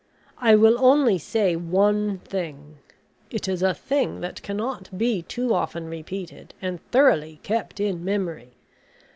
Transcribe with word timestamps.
I 0.39 0.55
will 0.55 0.83
only 0.83 1.19
say 1.19 1.55
one 1.55 2.17
thing 2.23 2.79
it 3.29 3.47
is 3.47 3.61
a 3.61 3.75
thing 3.75 4.21
that 4.21 4.41
cannot 4.41 4.89
be 4.97 5.21
too 5.21 5.53
often 5.53 5.85
repeated 5.87 6.55
and 6.59 6.81
thoroughly 6.91 7.39
kept 7.43 7.79
in 7.79 8.03
memory. 8.03 8.53